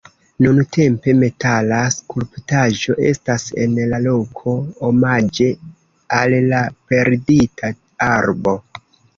Nuntempe 0.43 1.11
metala 1.17 1.81
skulptaĵo 1.95 2.95
estas 3.11 3.45
en 3.65 3.77
la 3.91 3.99
loko 4.07 4.55
omaĝe 4.89 5.51
al 6.23 6.37
la 6.55 6.65
perdita 6.91 7.75
arbo.. 8.11 8.61